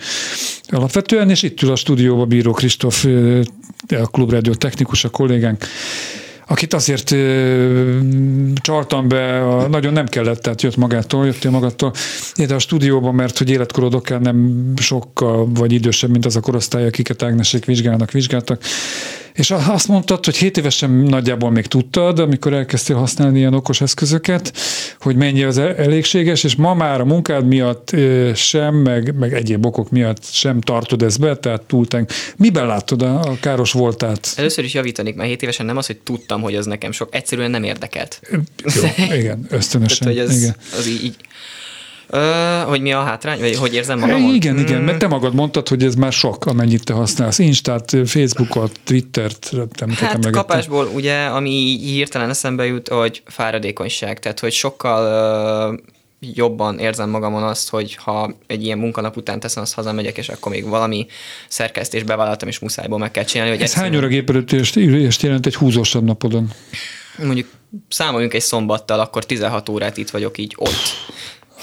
[0.67, 3.05] alapvetően, és itt ül a stúdióban Bíró Kristóf,
[3.89, 5.65] a Klubrádió technikus, a kollégánk,
[6.47, 7.99] akit azért ö,
[8.55, 11.93] csaltam be, a, nagyon nem kellett, tehát jött magától, jöttél magától
[12.36, 16.86] ide a stúdióba, mert hogy életkorod okán nem sokkal vagy idősebb, mint az a korosztály,
[16.86, 18.62] akiket Ágnesék vizsgálnak, vizsgáltak.
[19.36, 24.54] És azt mondtad, hogy 7 évesen nagyjából még tudtad, amikor elkezdtél használni ilyen okos eszközöket,
[25.00, 27.95] hogy mennyi az elégséges, és ma már a munkád miatt
[28.36, 32.12] sem, meg, meg egyéb okok miatt sem tartod ezt be, tehát túltánk.
[32.38, 34.34] Miben látod a, a káros voltát?
[34.36, 37.52] Először is javítanék, mert 7 évesen nem az, hogy tudtam, hogy az nekem sok, egyszerűen
[37.52, 38.21] nem érdekelt.
[38.76, 40.08] Jó, igen, ösztönösen.
[40.08, 40.56] Tehát, hogy az, igen.
[40.78, 41.15] az így, így
[42.08, 44.34] Ö, hogy mi a hátrány, vagy hogy érzem magam?
[44.34, 47.39] Igen, igen, mert te magad mondtad, hogy ez már sok, amennyit te használsz.
[47.39, 54.52] Instát, Facebookot, Twittert, nem Hát kapásból ugye, ami hirtelen eszembe jut, hogy fáradékonyság, tehát hogy
[54.52, 55.80] sokkal uh,
[56.34, 60.52] jobban érzem magamon azt, hogy ha egy ilyen munkanap után teszem, azt hazamegyek, és akkor
[60.52, 61.06] még valami
[61.48, 63.54] szerkesztés bevállaltam, és muszájból meg kell csinálni.
[63.54, 66.52] Hogy Ez hány óra gépelőtést jelent egy húzósabb napodon?
[67.24, 67.48] Mondjuk
[67.89, 71.13] számoljunk egy szombattal, akkor 16 órát itt vagyok így ott.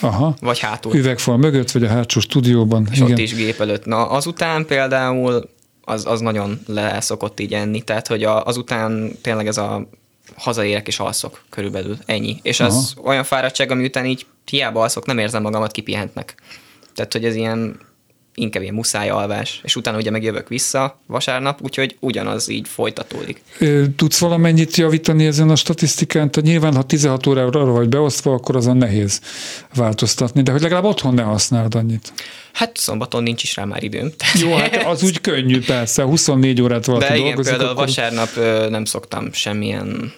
[0.02, 0.36] Aha.
[0.40, 0.94] Vagy hátul.
[0.94, 2.88] Üvegfal mögött, vagy a hátsó stúdióban.
[2.90, 3.10] És Igen.
[3.10, 3.84] ott is gép előtt.
[3.84, 5.50] Na, azután például
[5.84, 9.88] az, az nagyon le szokott így enni, tehát hogy a, azután tényleg ez a
[10.36, 12.38] hazaérek és alszok körülbelül, ennyi.
[12.42, 13.08] És az Aha.
[13.08, 16.34] olyan fáradtság, ami után így hiába alszok, nem érzem magamat kipihentnek.
[16.94, 17.80] Tehát, hogy ez ilyen
[18.34, 23.42] inkább ilyen muszáj alvás, és utána ugye megjövök vissza vasárnap, úgyhogy ugyanaz így folytatódik.
[23.96, 26.30] Tudsz valamennyit javítani ezen a statisztikán?
[26.30, 29.20] Tehát nyilván, ha 16 órára vagy beosztva, akkor azon nehéz
[29.74, 32.12] változtatni, de hogy legalább otthon ne használd annyit.
[32.52, 34.12] Hát szombaton nincs is rá már időm.
[34.40, 37.50] Jó, hát az úgy könnyű persze, 24 órát valaki De igen, dolgozik.
[37.52, 37.86] például akkor...
[37.86, 38.28] vasárnap
[38.70, 40.12] nem szoktam semmilyen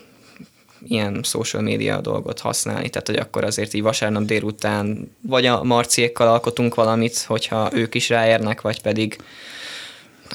[0.89, 6.29] ilyen social media dolgot használni, tehát hogy akkor azért így vasárnap délután vagy a marciékkal
[6.29, 9.17] alkotunk valamit, hogyha ők is ráérnek, vagy pedig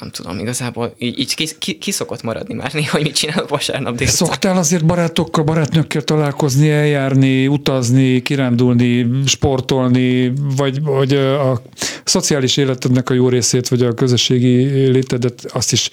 [0.00, 3.48] nem tudom, igazából így, így ki, ki, ki szokott maradni már néha, hogy mit csinálok
[3.48, 4.26] vasárnap délután.
[4.26, 11.62] Szoktál azért barátokkal, barátnőkkel találkozni, eljárni, utazni, kirándulni, sportolni, vagy, vagy a
[12.04, 15.90] szociális életednek a jó részét, vagy a közösségi létedet azt is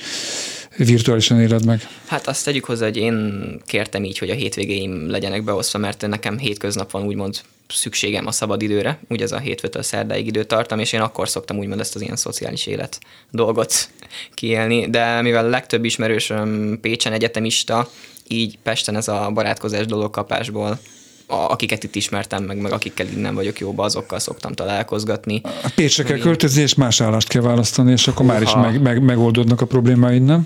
[0.86, 1.88] virtuálisan éled meg?
[2.06, 6.38] Hát azt tegyük hozzá, hogy én kértem így, hogy a hétvégéim legyenek beosztva, mert nekem
[6.38, 10.94] hétköznap van úgymond szükségem a szabad időre, úgy ez a hétfőtől szerdáig időt tartam, és
[10.94, 13.00] én akkor szoktam úgymond ezt az ilyen szociális élet
[13.32, 13.90] dolgot
[14.34, 17.90] kiélni, de mivel a legtöbb ismerősöm Pécsen egyetemista,
[18.28, 20.80] így Pesten ez a barátkozás dolog kapásból
[21.28, 25.42] akiket itt ismertem meg, meg akikkel innen vagyok jóba, azokkal szoktam találkozgatni.
[25.44, 28.34] A Pécsre kell költözni, és más állást kell választani, és akkor Uha.
[28.34, 30.46] már is meg, meg, megoldódnak a problémáid, nem?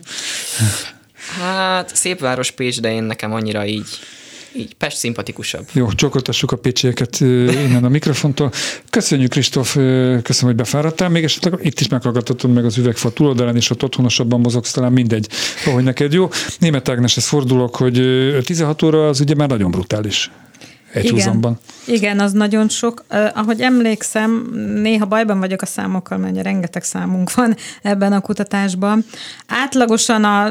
[1.39, 3.88] Hát szép város Pécs, de én nekem annyira így
[4.56, 5.67] így Pest szimpatikusabb.
[5.72, 8.52] Jó, csokoltassuk a pécsieket innen a mikrofontól.
[8.89, 11.10] Köszönjük, Kristóf, köszönöm, hogy befáradtál.
[11.10, 15.28] Még esetleg itt is meghallgathatod meg az üvegfa túloldalán, és ott otthonosabban mozogsz, talán mindegy,
[15.65, 16.30] ahogy neked jó.
[16.60, 18.02] Német Ágneshez fordulok, hogy
[18.46, 20.32] 16 óra az ugye már nagyon brutális
[20.93, 21.60] egy Igen.
[21.86, 23.04] Igen, az nagyon sok.
[23.10, 24.49] Uh, ahogy emlékszem,
[24.82, 29.06] néha bajban vagyok a számokkal, mert rengeteg számunk van ebben a kutatásban.
[29.47, 30.49] Átlagosan a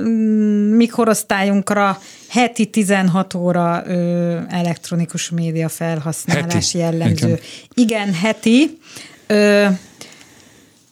[0.76, 1.98] mi korosztályunkra
[2.28, 6.78] heti 16 óra ö, elektronikus média felhasználás heti.
[6.78, 7.26] jellemző.
[7.26, 7.38] Igen.
[7.74, 8.78] Igen, heti.
[9.26, 9.66] Ö,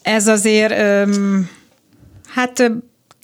[0.03, 1.05] ez azért ö,
[2.29, 2.73] hát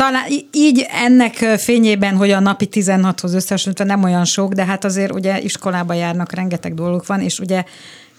[0.04, 5.12] talán így ennek fényében, hogy a napi 16-hoz összehasonlítva nem olyan sok, de hát azért
[5.12, 7.64] ugye iskolába járnak, rengeteg dolgok van, és ugye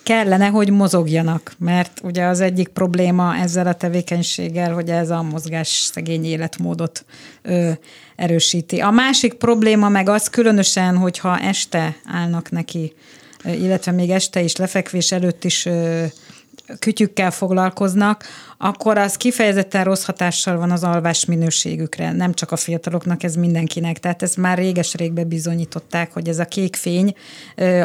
[0.04, 5.67] kellene, hogy mozogjanak, mert ugye az egyik probléma ezzel a tevékenységgel, hogy ez a mozgás
[5.67, 7.06] szegény életmódot
[7.41, 7.69] ö,
[8.15, 8.80] erősíti.
[8.80, 12.93] A másik probléma meg az különösen, hogyha este állnak neki,
[13.43, 16.04] illetve még este is lefekvés előtt is ö,
[16.80, 18.26] kütyükkel foglalkoznak,
[18.57, 22.11] akkor az kifejezetten rossz hatással van az alvás minőségükre.
[22.11, 23.99] Nem csak a fiataloknak, ez mindenkinek.
[23.99, 27.15] Tehát ezt már réges-régbe bizonyították, hogy ez a kék fény,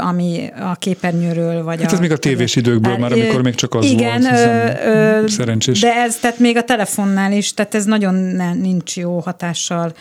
[0.00, 3.74] ami a képernyőről vagy hát ez a, még a tévés időkből már, amikor még csak
[3.74, 4.78] az igen, volt.
[4.85, 5.80] Ö, szerencsés.
[5.80, 8.14] De ez tehát még a telefonnál is, tehát ez nagyon
[8.56, 9.92] nincs jó hatással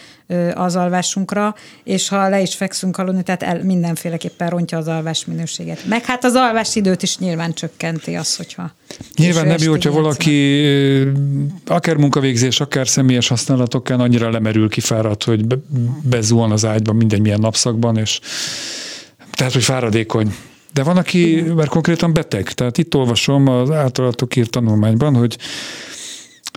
[0.53, 5.86] az alvásunkra, és ha le is fekszünk aludni, tehát el, mindenféleképpen rontja az alvás minőséget.
[5.86, 8.71] Meg hát az alvás időt is nyilván csökkenti az, hogyha
[9.15, 10.63] Nyilván nem jó, hogyha valaki
[11.65, 15.45] akár munkavégzés, akár személyes használatokkal annyira lemerül, kifáradt, hogy
[16.04, 18.19] bezuhan az ágyba minden milyen napszakban, és
[19.32, 20.36] tehát, hogy fáradékony.
[20.73, 22.52] De van, aki már konkrétan beteg.
[22.52, 25.38] Tehát itt olvasom az általatok írt tanulmányban, hogy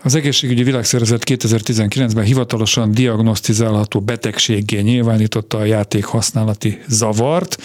[0.02, 7.62] az egészségügyi világszervezet 2019-ben hivatalosan diagnosztizálható betegséggé nyilvánította a játék használati zavart,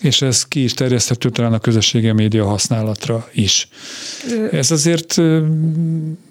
[0.00, 3.68] és ez ki is terjeszthető talán a közösségi média használatra is.
[4.50, 5.16] Ez azért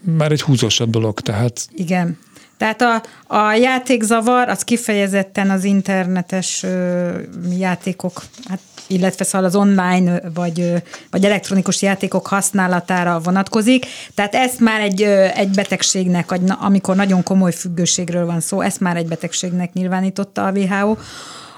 [0.01, 1.67] már egy húzósabb dolog, tehát...
[1.75, 2.17] Igen.
[2.57, 3.01] Tehát a,
[3.35, 7.09] a játékzavar az kifejezetten az internetes ö,
[7.57, 10.73] játékok, hát illetve szóval az online vagy,
[11.11, 13.85] vagy elektronikus játékok használatára vonatkozik.
[14.13, 15.01] Tehát ezt már egy,
[15.35, 20.95] egy betegségnek, amikor nagyon komoly függőségről van szó, ezt már egy betegségnek nyilvánította a WHO.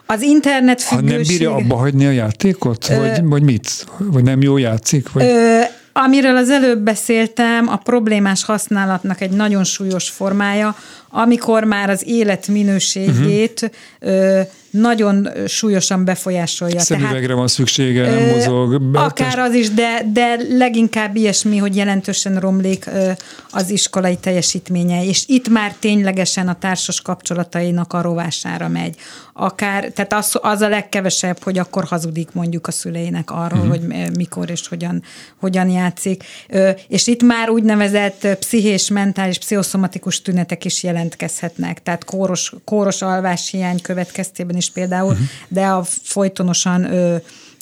[0.05, 1.09] Az internet függőség...
[1.09, 2.89] Ha nem bírja abba hagyni a játékot?
[2.89, 3.88] Ö, vagy, vagy mit?
[3.97, 5.12] Vagy nem jó játszik?
[5.12, 5.23] Vagy...
[5.23, 5.59] Ö,
[5.93, 10.75] amiről az előbb beszéltem, a problémás használatnak egy nagyon súlyos formája,
[11.10, 13.71] amikor már az élet minőségét
[14.02, 16.79] uh-huh nagyon súlyosan befolyásolja.
[16.79, 18.82] Szemüvegre Tehát, van szüksége, nem ö, mozog.
[18.82, 23.12] Be, akár az is, de, de leginkább ilyesmi, hogy jelentősen romlik ö,
[23.51, 28.95] az iskolai teljesítménye, és itt már ténylegesen a társas kapcsolatainak a rovására megy.
[29.34, 33.77] Akár, tehát az, az a legkevesebb, hogy akkor hazudik mondjuk a szüleinek arról, uh-huh.
[33.77, 35.03] hogy mikor és hogyan,
[35.39, 36.23] hogyan játszik.
[36.49, 43.82] Ö, és itt már úgynevezett pszichés, mentális, pszichoszomatikus tünetek is jelentkezhetnek, tehát kóros, kóros alváshiány
[43.82, 45.27] következtében is például, uh-huh.
[45.47, 47.15] de a folytonosan ö,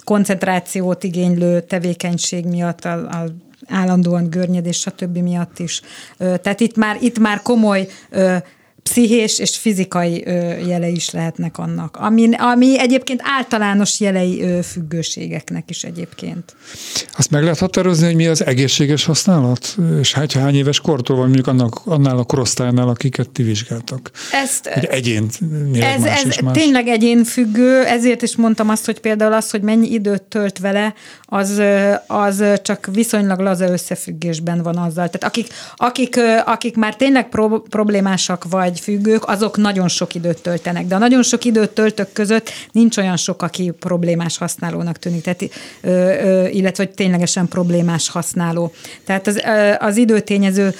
[0.03, 3.25] koncentrációt igénylő tevékenység miatt, a, a
[3.67, 5.17] állandóan görnyedés, stb.
[5.17, 5.81] miatt is.
[6.17, 7.87] Tehát itt már, itt már komoly
[8.89, 10.23] pszichés és fizikai
[10.67, 16.55] jele is lehetnek annak, ami, ami egyébként általános jelei függőségeknek is egyébként.
[17.17, 19.77] Azt meg lehet határozni, hogy mi az egészséges használat?
[19.99, 24.11] És hát hány éves kortól van mondjuk annak, annál a korosztálynál, akiket ti vizsgáltak?
[24.31, 25.29] Ezt, hogy egyén
[25.73, 26.57] ez, más ez más.
[26.57, 30.93] tényleg egyén függő, ezért is mondtam azt, hogy például az, hogy mennyi időt tölt vele,
[31.29, 31.61] az,
[32.07, 35.09] az csak viszonylag laza összefüggésben van azzal.
[35.09, 40.85] Tehát akik, akik, akik már tényleg pro, problémásak vagy függők, azok nagyon sok időt töltenek.
[40.85, 45.41] De a nagyon sok időt töltök között nincs olyan sok, aki problémás használónak tűnik, tehát,
[46.53, 48.71] illetve hogy ténylegesen problémás használó.
[49.05, 49.41] Tehát az,
[49.79, 50.73] az időtényező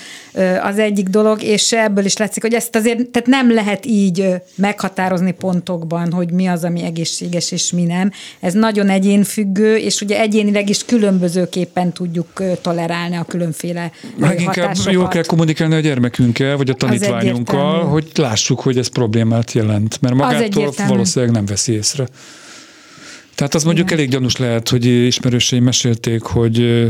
[0.62, 5.32] az egyik dolog, és ebből is látszik, hogy ezt azért tehát nem lehet így meghatározni
[5.32, 8.12] pontokban, hogy mi az, ami egészséges és mi nem.
[8.40, 15.08] Ez nagyon egyénfüggő, és ugye egyénileg is különbözőképpen tudjuk tolerálni a különféle Meg inkább jól
[15.08, 20.74] kell kommunikálni a gyermekünkkel, vagy a tanítványunkkal, hogy lássuk, hogy ez problémát jelent, mert magától
[20.88, 22.08] valószínűleg nem veszi észre.
[23.36, 26.88] Tehát az mondjuk elég gyanús lehet, hogy ismerőseim mesélték, hogy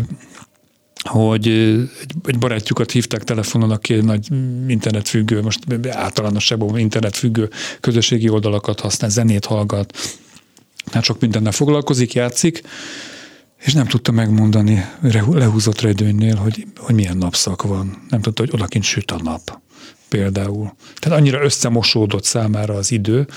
[1.02, 1.90] hogy egy,
[2.26, 4.28] egy barátjukat hívták telefonon, aki egy nagy
[4.68, 9.98] internetfüggő, most általánosságban internetfüggő közösségi oldalakat használ, zenét hallgat,
[10.92, 12.62] hát sok mindennel foglalkozik, játszik,
[13.58, 14.86] és nem tudta megmondani
[15.32, 18.06] lehúzott redőnynél, hogy, hogy milyen napszak van.
[18.10, 19.60] Nem tudta, hogy odakint süt a nap
[20.10, 20.74] például.
[21.00, 23.28] Tehát annyira összemosódott számára az idő,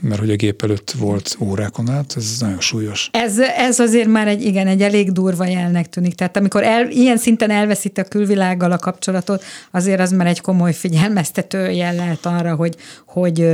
[0.00, 3.08] mert hogy a gép előtt volt órákon át, ez nagyon súlyos.
[3.12, 6.14] Ez, ez azért már egy, igen, egy elég durva jelnek tűnik.
[6.14, 10.72] Tehát amikor el, ilyen szinten elveszít a külvilággal a kapcsolatot, azért az már egy komoly
[10.72, 12.76] figyelmeztető jel lehet arra, hogy,
[13.06, 13.46] hogy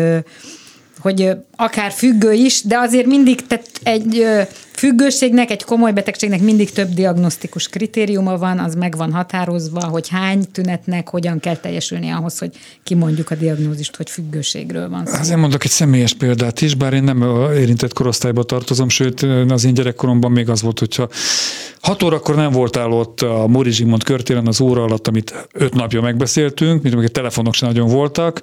[0.98, 4.26] hogy akár függő is, de azért mindig tehát egy
[4.72, 10.44] függőségnek, egy komoly betegségnek mindig több diagnosztikus kritériuma van, az meg van határozva, hogy hány
[10.52, 12.50] tünetnek hogyan kell teljesülni ahhoz, hogy
[12.82, 15.18] kimondjuk a diagnózist, hogy függőségről van szó.
[15.18, 17.22] Azért mondok egy személyes példát is, bár én nem
[17.54, 21.08] érintett korosztályba tartozom, sőt az én gyerekkoromban még az volt, hogyha
[21.80, 26.00] hat órakor nem voltál ott a Móri Zsigmond körtéren az óra alatt, amit öt napja
[26.00, 28.40] megbeszéltünk, mint a telefonok sem nagyon voltak,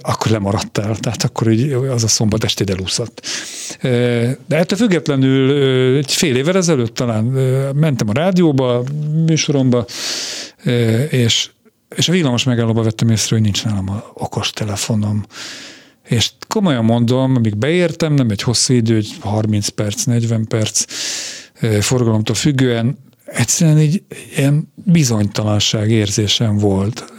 [0.00, 0.96] akkor lemaradtál.
[0.96, 3.26] Tehát akkor így az a szombat estéd elúszott.
[4.46, 7.24] De ettől függetlenül egy fél évvel ezelőtt talán
[7.74, 8.82] mentem a rádióba,
[9.26, 9.84] műsoromba,
[11.10, 11.50] és,
[11.96, 15.24] és a villamos megállóba vettem észre, hogy nincs nálam a okos telefonom.
[16.08, 20.84] És komolyan mondom, amíg beértem, nem egy hosszú idő, 30 perc, 40 perc,
[21.80, 24.02] forgalomtól függően egyszerűen így
[24.36, 27.12] ilyen bizonytalanság érzésem volt.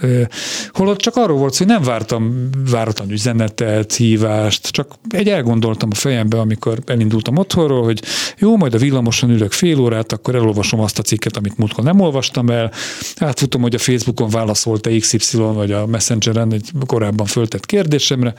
[0.72, 6.40] Holott csak arról volt, hogy nem vártam váratlan üzenetet, hívást, csak egy elgondoltam a fejembe,
[6.40, 8.02] amikor elindultam otthonról, hogy
[8.38, 12.00] jó, majd a villamoson ülök fél órát, akkor elolvasom azt a cikket, amit múltkor nem
[12.00, 12.72] olvastam el,
[13.18, 18.34] átfutom, hogy a Facebookon válaszolta XY, vagy a Messengeren egy korábban föltett kérdésemre,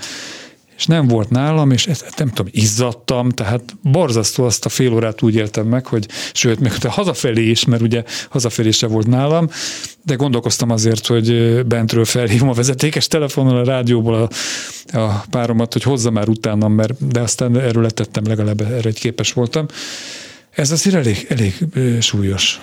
[0.78, 5.34] és nem volt nálam, és nem tudom, izzadtam, tehát borzasztó azt a fél órát úgy
[5.34, 9.48] éltem meg, hogy sőt, még hazafelé is, mert ugye hazafelé se volt nálam,
[10.04, 14.28] de gondolkoztam azért, hogy bentről felhívom a vezetékes telefonon, a rádióból a,
[14.98, 19.32] a páromat, hogy hozza már utánam, mert, de aztán erről letettem, legalább erre egy képes
[19.32, 19.66] voltam.
[20.50, 21.54] Ez azért elég, elég
[22.00, 22.60] súlyos,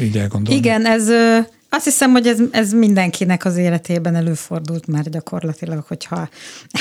[0.00, 0.58] így elgondolni.
[0.58, 1.08] Igen, ez
[1.70, 6.28] azt hiszem, hogy ez, ez mindenkinek az életében előfordult már gyakorlatilag, hogyha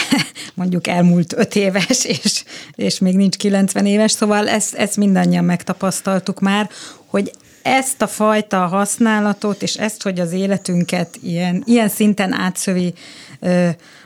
[0.53, 2.43] mondjuk elmúlt öt éves, és,
[2.75, 6.69] és még nincs 90 éves, szóval ezt, ezt mindannyian megtapasztaltuk már,
[7.05, 12.93] hogy ezt a fajta használatot, és ezt, hogy az életünket ilyen, ilyen szinten átszövi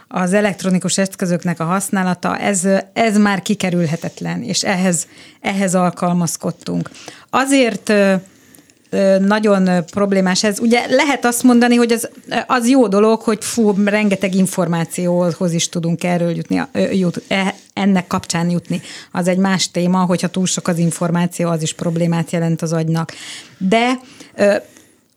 [0.08, 5.06] az elektronikus eszközöknek a használata, ez, ez már kikerülhetetlen, és ehhez,
[5.40, 6.90] ehhez alkalmazkodtunk.
[7.30, 7.92] Azért
[9.18, 10.60] nagyon problémás ez.
[10.60, 12.08] Ugye lehet azt mondani, hogy az,
[12.46, 18.50] az jó dolog, hogy fú, rengeteg információhoz is tudunk erről jutni, jut, e, ennek kapcsán
[18.50, 18.80] jutni.
[19.12, 23.12] Az egy más téma, hogyha túl sok az információ, az is problémát jelent az agynak.
[23.58, 24.00] De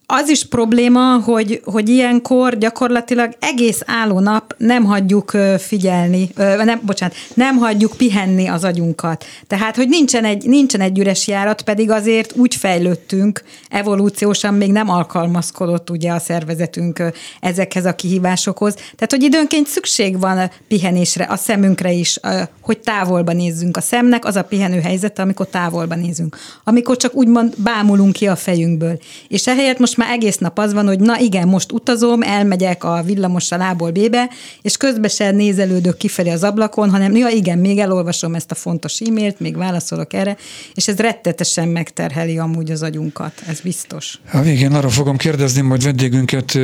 [0.10, 7.16] az is probléma, hogy, hogy ilyenkor gyakorlatilag egész álló nap nem hagyjuk figyelni, nem, bocsánat,
[7.34, 9.26] nem hagyjuk pihenni az agyunkat.
[9.48, 14.90] Tehát, hogy nincsen egy, nincsen egy üres járat, pedig azért úgy fejlődtünk, evolúciósan még nem
[14.90, 17.04] alkalmazkodott ugye a szervezetünk
[17.40, 18.74] ezekhez a kihívásokhoz.
[18.74, 22.20] Tehát, hogy időnként szükség van pihenésre, a szemünkre is,
[22.62, 23.78] hogy távolba nézzünk.
[23.78, 26.38] A szemnek az a pihenő helyzete, amikor távolba nézünk.
[26.64, 29.00] Amikor csak úgymond bámulunk ki a fejünkből.
[29.28, 33.02] És ehelyett most már egész nap az van, hogy na igen, most utazom, elmegyek a
[33.06, 34.30] villamossal A-ból B-be,
[34.62, 39.00] és közben se nézelődök kifelé az ablakon, hanem ja igen, még elolvasom ezt a fontos
[39.00, 40.38] e-mailt, még válaszolok erre,
[40.74, 44.20] és ez rettetesen megterheli amúgy az agyunkat, ez biztos.
[44.32, 46.60] A végén arra fogom kérdezni majd vendégünket,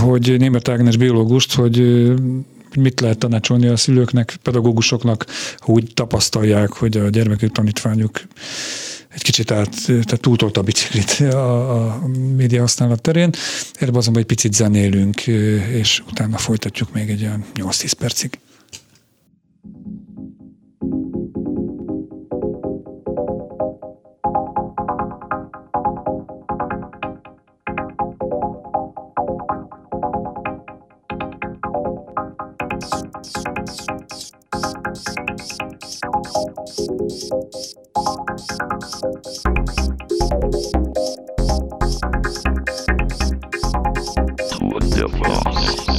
[0.00, 1.82] hogy német Ágnes biológust, hogy
[2.76, 5.26] mit lehet tanácsolni a szülőknek, pedagógusoknak,
[5.58, 8.20] ha úgy tapasztalják, hogy a gyermekük tanítványuk
[9.14, 12.06] egy kicsit át, tehát túltolt a biciklit a, a
[12.36, 13.30] média használat terén.
[13.72, 15.26] Erre azonban egy picit zenélünk,
[15.72, 18.38] és utána folytatjuk még egy olyan 8-10 percig.
[45.08, 45.91] Wiedersehen.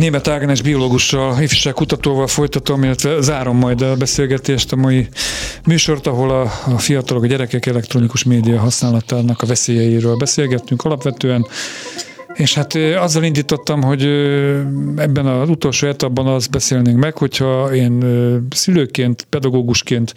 [0.00, 1.38] Német Ágnes biológussal,
[1.74, 5.08] kutatóval folytatom, illetve zárom majd a beszélgetést, a mai
[5.66, 6.40] műsort, ahol a,
[6.74, 11.46] a fiatalok, a gyerekek elektronikus média használatának a veszélyeiről beszélgettünk alapvetően.
[12.34, 14.02] És hát azzal indítottam, hogy
[14.96, 18.04] ebben az utolsó etapban azt beszélnénk meg, hogyha én
[18.50, 20.14] szülőként, pedagógusként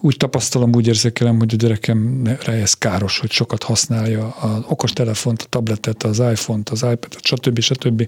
[0.00, 5.46] úgy tapasztalom, úgy érzékelem, hogy a gyerekemre ez káros, hogy sokat használja az okostelefont, a
[5.48, 7.60] tabletet, az iPhone-t, az iPad-et, stb.
[7.60, 8.06] stb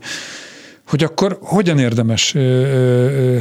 [0.87, 3.39] hogy akkor hogyan érdemes ö, ö,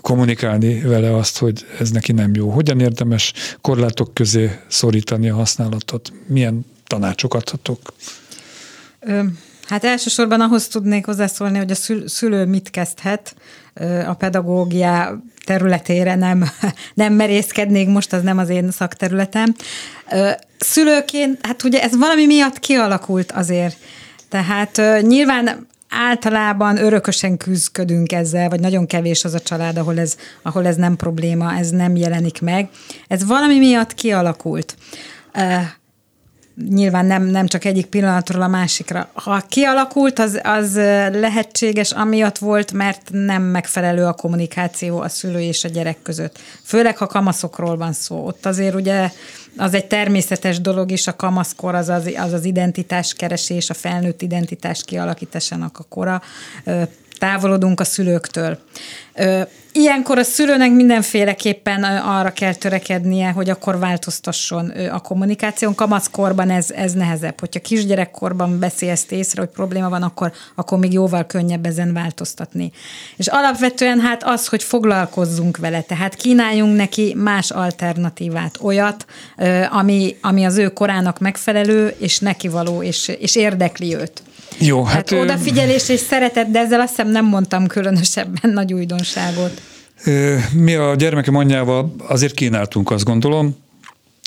[0.00, 2.50] kommunikálni vele azt, hogy ez neki nem jó?
[2.50, 6.12] Hogyan érdemes korlátok közé szorítani a használatot?
[6.26, 7.94] Milyen tanácsok adhatok?
[9.68, 13.34] Hát elsősorban ahhoz tudnék hozzászólni, hogy a szülő mit kezdhet
[14.06, 16.44] a pedagógia területére nem,
[16.94, 19.54] nem merészkednék, most az nem az én szakterületem.
[20.58, 23.76] Szülőként, hát ugye ez valami miatt kialakult azért.
[24.28, 30.66] Tehát nyilván általában örökösen küzdködünk ezzel, vagy nagyon kevés az a család, ahol ez, ahol
[30.66, 32.68] ez nem probléma, ez nem jelenik meg.
[33.08, 34.76] Ez valami miatt kialakult.
[36.68, 39.10] nyilván nem, nem csak egyik pillanatról a másikra.
[39.12, 40.74] Ha kialakult, az, az
[41.12, 46.38] lehetséges, amiatt volt, mert nem megfelelő a kommunikáció a szülő és a gyerek között.
[46.64, 48.26] Főleg, ha kamaszokról van szó.
[48.26, 49.10] Ott azért ugye
[49.60, 54.22] az egy természetes dolog is, a kamaszkor az az, az, az identitás keresés, a felnőtt
[54.22, 56.22] identitás kialakításának a kora.
[57.20, 58.58] Távolodunk a szülőktől.
[59.72, 65.74] Ilyenkor a szülőnek mindenféleképpen arra kell törekednie, hogy akkor változtasson a kommunikáción.
[65.74, 67.40] Kamaszkorban ez, ez nehezebb.
[67.40, 72.72] Hogyha kisgyerekkorban veszi ezt észre, hogy probléma van, akkor, akkor még jóval könnyebb ezen változtatni.
[73.16, 79.06] És alapvetően hát az, hogy foglalkozzunk vele, tehát kínáljunk neki más alternatívát, olyat,
[79.70, 84.22] ami, ami az ő korának megfelelő, és neki való, és, és érdekli őt.
[84.60, 89.62] Jó, hát, hát odafigyelés és szeretet, de ezzel azt hiszem nem mondtam különösebben nagy újdonságot.
[90.52, 93.56] Mi a gyermekem anyjával azért kínáltunk, azt gondolom,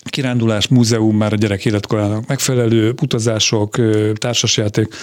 [0.09, 3.75] kirándulás, múzeum már a gyerek életkorának megfelelő, utazások,
[4.13, 4.93] társasjáték.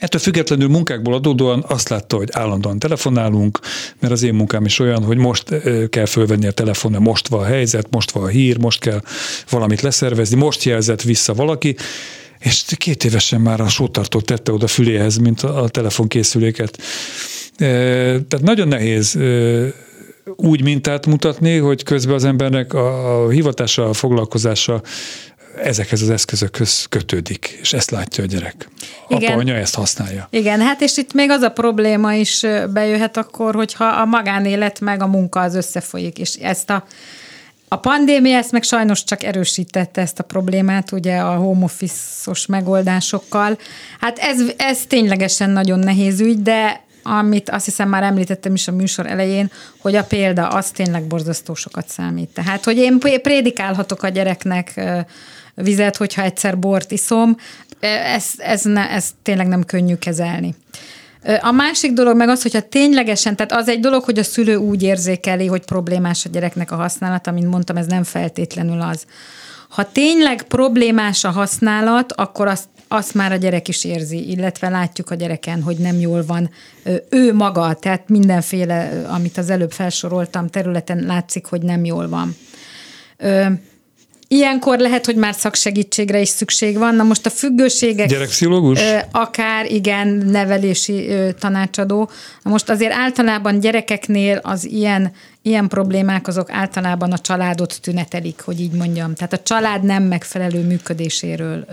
[0.00, 3.58] Ettől függetlenül munkákból adódóan azt látta, hogy állandóan telefonálunk,
[3.98, 5.54] mert az én munkám is olyan, hogy most
[5.90, 9.00] kell fölvenni a telefon, mert most van a helyzet, most van a hír, most kell
[9.50, 11.76] valamit leszervezni, most jelzett vissza valaki,
[12.40, 16.78] és két évesen már a sótartót tette oda füléhez, mint a telefonkészüléket.
[17.56, 19.18] Tehát nagyon nehéz
[20.36, 24.82] úgy mintát mutatni, hogy közben az embernek a hivatása, a foglalkozása
[25.62, 28.68] ezekhez az eszközökhöz kötődik, és ezt látja a gyerek.
[29.08, 29.30] Igen.
[29.32, 30.28] Apa, anya ezt használja.
[30.30, 35.02] Igen, hát és itt még az a probléma is bejöhet akkor, hogyha a magánélet meg
[35.02, 36.84] a munka az összefolyik, és ezt a
[37.72, 43.58] a pandémia ezt meg sajnos csak erősítette ezt a problémát, ugye a home office-os megoldásokkal.
[44.00, 48.72] Hát ez, ez ténylegesen nagyon nehéz ügy, de amit azt hiszem már említettem is a
[48.72, 52.28] műsor elején, hogy a példa az tényleg borzasztó sokat számít.
[52.28, 54.80] Tehát, hogy én prédikálhatok a gyereknek
[55.54, 57.36] vizet, hogyha egyszer bort iszom,
[58.14, 60.54] ez, ez, ne, ez tényleg nem könnyű kezelni.
[61.40, 64.82] A másik dolog meg az, hogyha ténylegesen, tehát az egy dolog, hogy a szülő úgy
[64.82, 69.04] érzékeli, hogy problémás a gyereknek a használata, mint mondtam, ez nem feltétlenül az.
[69.68, 75.10] Ha tényleg problémás a használat, akkor azt, azt már a gyerek is érzi, illetve látjuk
[75.10, 76.50] a gyereken, hogy nem jól van
[77.08, 82.36] ő maga, tehát mindenféle, amit az előbb felsoroltam, területen látszik, hogy nem jól van.
[84.32, 86.94] Ilyenkor lehet, hogy már szaksegítségre is szükség van.
[86.94, 88.08] Na most a függőségek...
[88.08, 88.80] Gyerekpszichológus?
[89.10, 91.08] Akár, igen, nevelési
[91.38, 92.10] tanácsadó.
[92.42, 95.12] Na most azért általában gyerekeknél az ilyen,
[95.42, 99.14] ilyen problémák azok általában a családot tünetelik, hogy így mondjam.
[99.14, 101.64] Tehát a család nem megfelelő működéséről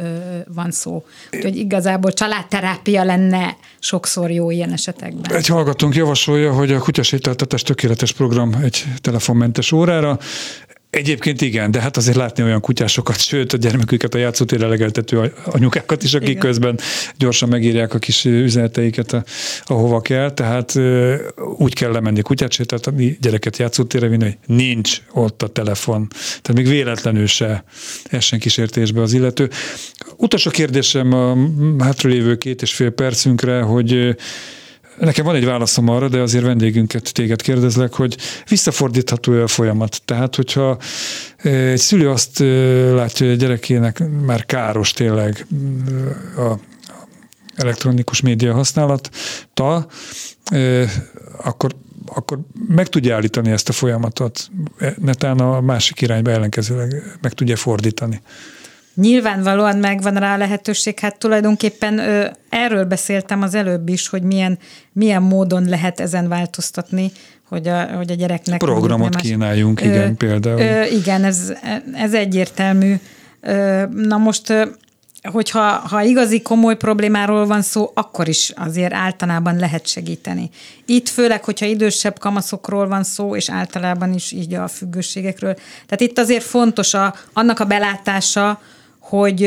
[0.53, 1.05] van szó.
[1.31, 5.35] Úgyhogy igazából családterápia lenne sokszor jó ilyen esetekben.
[5.35, 10.19] Egy hallgatónk javasolja, hogy a kutyasétáltatás tökéletes program egy telefonmentes órára.
[10.89, 16.03] Egyébként igen, de hát azért látni olyan kutyásokat, sőt a gyermeküket a játszótérre legeltető anyukákat
[16.03, 16.41] is, akik igen.
[16.41, 16.79] közben
[17.17, 19.23] gyorsan megírják a kis üzeneteiket, a,
[19.65, 20.73] ahova kell, tehát
[21.57, 26.07] úgy kell lemenni kutyát sétáltatni, gyereket játszótérre vinni, hogy nincs ott a telefon.
[26.41, 27.63] Tehát még véletlenül se
[28.09, 29.49] essen kísértésbe az illető.
[30.17, 31.37] Utolsó kérdésem a
[31.79, 34.15] hátralévő két és fél percünkre, hogy
[34.97, 38.17] Nekem van egy válaszom arra, de azért vendégünket téged kérdezlek, hogy
[38.49, 40.01] visszafordítható-e a folyamat?
[40.05, 40.77] Tehát, hogyha
[41.43, 42.39] egy szülő azt
[42.93, 45.45] látja, hogy a gyerekének már káros tényleg
[46.37, 46.53] a
[47.55, 49.87] elektronikus média használata,
[51.37, 51.75] akkor
[52.13, 54.49] akkor meg tudja állítani ezt a folyamatot,
[54.97, 58.21] netán a másik irányba ellenkezőleg meg tudja fordítani.
[59.01, 64.57] Nyilvánvalóan megvan rá a lehetőség, hát tulajdonképpen ö, erről beszéltem az előbb is, hogy milyen,
[64.93, 67.11] milyen módon lehet ezen változtatni,
[67.49, 68.59] hogy a, hogy a gyereknek...
[68.59, 70.59] Programot más, kínáljunk, igen, ö, például.
[70.59, 71.53] Ö, igen, ez,
[71.93, 72.95] ez egyértelmű.
[73.41, 74.53] Ö, na most
[75.31, 80.49] hogyha ha igazi komoly problémáról van szó, akkor is azért általában lehet segíteni.
[80.85, 85.53] Itt főleg, hogyha idősebb kamaszokról van szó, és általában is így a függőségekről.
[85.53, 88.61] Tehát itt azért fontos a, annak a belátása,
[89.09, 89.41] hogy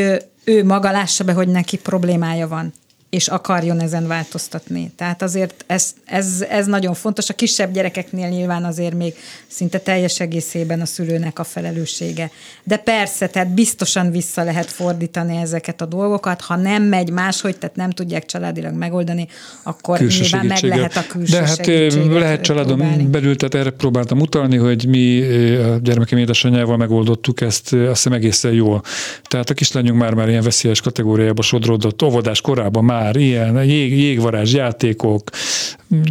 [0.45, 2.73] ő maga lássa be, hogy neki problémája van
[3.11, 4.93] és akarjon ezen változtatni.
[4.97, 7.29] Tehát azért ez, ez, ez nagyon fontos.
[7.29, 9.15] A kisebb gyerekeknél nyilván azért még
[9.47, 12.31] szinte teljes egészében a szülőnek a felelőssége.
[12.65, 16.41] De persze, tehát biztosan vissza lehet fordítani ezeket a dolgokat.
[16.41, 19.29] Ha nem megy máshogy, tehát nem tudják családilag megoldani,
[19.63, 21.67] akkor külső nyilván meg lehet a külső De hát
[22.11, 23.05] lehet családon próbálni.
[23.05, 25.23] belül, tehát erre próbáltam utalni, hogy mi
[25.57, 28.83] a gyermekem édesanyjával megoldottuk ezt, azt hiszem egészen jól.
[29.23, 34.53] Tehát a kislányunk már-már ilyen veszélyes kategóriába sodródott, óvodás korában már már ilyen jég, jégvarázs
[34.53, 35.30] játékok,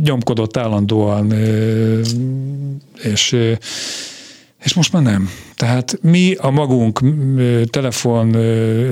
[0.03, 1.33] nyomkodott állandóan,
[3.01, 3.35] és,
[4.63, 5.29] és most már nem.
[5.55, 6.99] Tehát mi a magunk
[7.69, 8.35] telefon,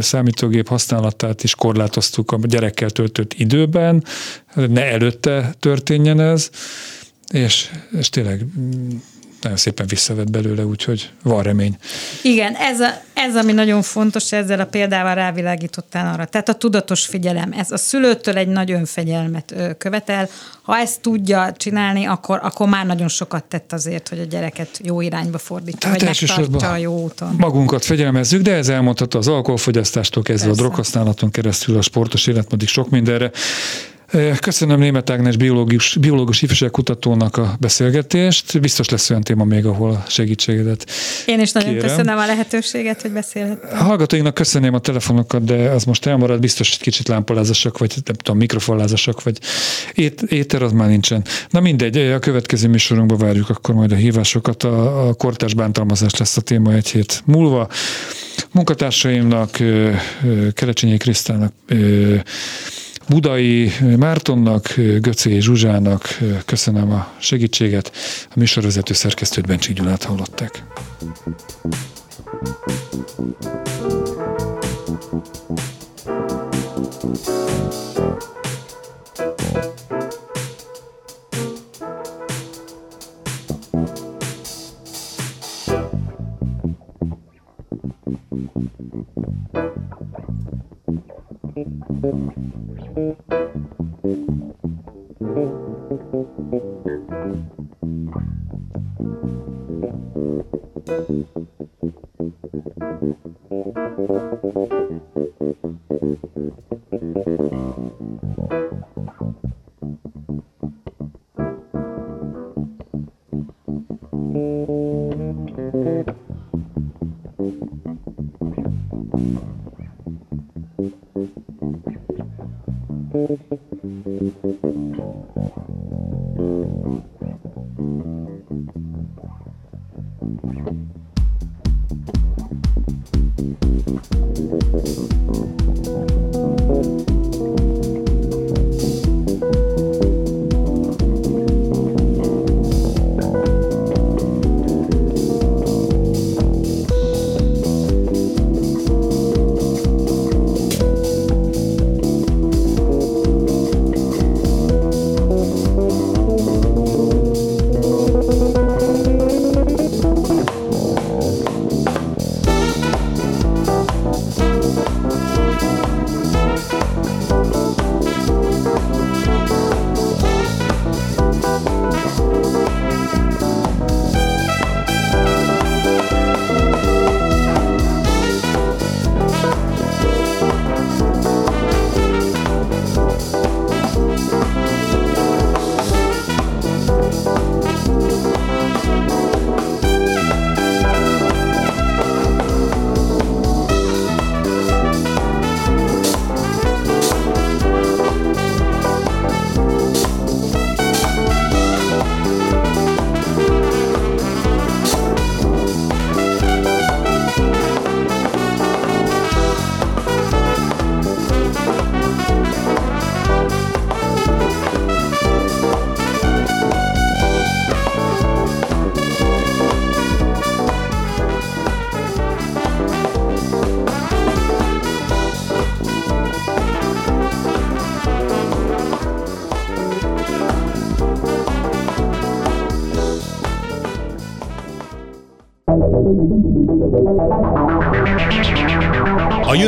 [0.01, 4.03] számítógép használatát is korlátoztuk a gyerekkel töltött időben,
[4.53, 6.49] ne előtte történjen ez,
[7.31, 7.69] és,
[7.99, 8.45] és tényleg
[9.41, 11.77] nagyon szépen visszavett belőle, úgyhogy van remény.
[12.21, 16.25] Igen, ez, a, ez ami nagyon fontos, ezzel a példával rávilágítottál arra.
[16.25, 20.29] Tehát a tudatos figyelem, ez a szülőtől egy nagy önfegyelmet követel.
[20.61, 25.01] Ha ezt tudja csinálni, akkor, akkor már nagyon sokat tett azért, hogy a gyereket jó
[25.01, 27.35] irányba fordítsa, Tehát vagy megtartsa a jó úton.
[27.37, 30.63] Magunkat fegyelmezzük, de ez elmondható az alkoholfogyasztástól kezdve Persze.
[30.63, 33.31] a droghasználaton keresztül a sportos életmódig sok mindenre.
[34.39, 38.59] Köszönöm Német Ágnes biológus, biológus ifjúságkutatónak a beszélgetést.
[38.59, 40.89] Biztos lesz olyan téma még, ahol segítségedet
[41.25, 41.87] Én is nagyon kérem.
[41.87, 43.77] köszönöm a lehetőséget, hogy beszélhettem.
[43.77, 48.37] Hallgatóinknak köszönném a telefonokat, de az most elmarad, biztos hogy kicsit lámpalázasak, vagy nem tudom,
[48.37, 49.39] mikrofonlázasak, vagy
[49.93, 51.23] ét, éter az már nincsen.
[51.49, 54.63] Na mindegy, a következő műsorunkban várjuk akkor majd a hívásokat.
[54.63, 57.69] A, a kortás bántalmazás lesz a téma egy hét múlva.
[58.51, 59.57] Munkatársaimnak,
[60.53, 61.53] Kerecsényi Krisztának,
[63.09, 67.91] Budai Mártonnak, Göcé Zsuzsának köszönöm a segítséget.
[68.29, 70.63] A műsorvezető szerkesztőt Bencsik Gyulát hallották.
[90.76, 90.76] A
[92.01, 93.06] Thank you.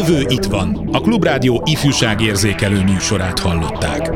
[0.10, 0.90] Jövő itt van.
[0.92, 4.09] A Klubrádió ifjúságérzékelő műsorát hallották.